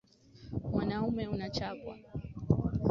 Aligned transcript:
Mwanaume 0.71 1.27
unachapwa. 1.27 1.95